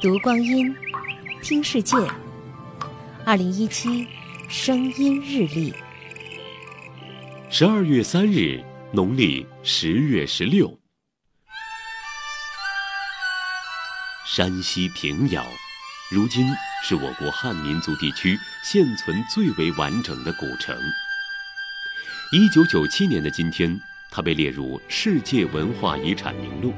[0.00, 0.72] 读光阴，
[1.42, 1.96] 听世界。
[3.26, 4.06] 二零一七
[4.48, 5.74] 声音日历，
[7.50, 10.78] 十二月三日，农历十月十六。
[14.24, 15.44] 山西平遥，
[16.12, 16.46] 如今
[16.84, 20.78] 是我国汉民族地区现存最为完整的古城。
[22.30, 23.80] 一九九七年的今天，
[24.12, 26.72] 它被列入世界文化遗产名录。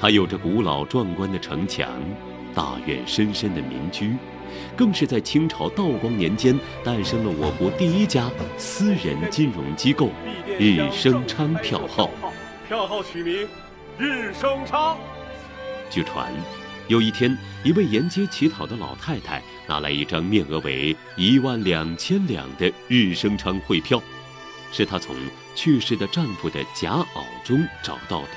[0.00, 1.88] 它有着古老壮观的城墙、
[2.54, 4.16] 大院深深的民居，
[4.76, 10.10] 更是在清朝道光年间诞生了我国第一家私人金融机构——
[10.58, 12.10] 日升昌票号。
[12.68, 13.48] 票号取名
[13.98, 14.96] 日升昌。
[15.90, 16.32] 据传，
[16.86, 24.00] 有一天，一位沿街乞讨的老太太拿来一张面额为一万两千两的日升昌汇票，
[24.70, 25.16] 是她从
[25.56, 28.28] 去世的丈夫的夹袄中找到的。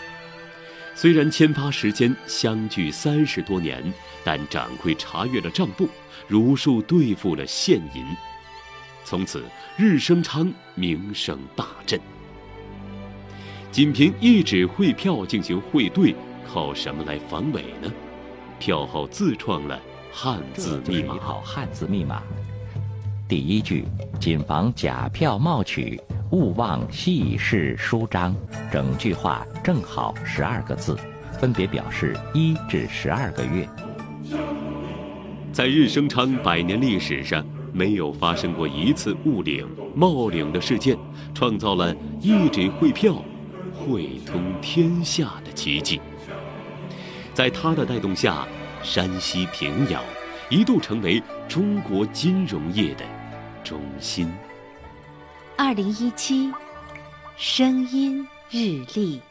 [1.01, 3.83] 虽然签发时间相距三十多年，
[4.23, 5.89] 但掌柜查阅了账簿，
[6.27, 8.05] 如数兑付了现银。
[9.03, 9.43] 从此，
[9.75, 11.99] 日升昌名声大振。
[13.71, 16.16] 仅凭一纸汇票进行汇兑，
[16.47, 17.91] 靠什么来防伪呢？
[18.59, 19.81] 票号自创了
[20.13, 21.15] 汉字密码。
[21.15, 22.21] 一套汉字密码。
[23.31, 23.85] 第一句：
[24.19, 25.97] 谨防假票冒取。
[26.31, 28.35] 勿忘细事书章，
[28.69, 30.97] 整句话正好十二个字，
[31.39, 33.65] 分别表示一至十二个月。
[35.53, 39.65] 在日升昌百年历史上，没有发生过一次误领、
[39.95, 40.97] 冒领的事件，
[41.33, 43.15] 创造了一纸汇票
[43.73, 46.02] 汇通天下的奇迹。
[47.33, 48.45] 在他的带动下，
[48.83, 50.02] 山西平遥
[50.49, 53.05] 一度成为中国金融业的
[53.72, 54.30] 中心。
[55.55, 56.52] 二零一七
[57.38, 59.22] 声音日历。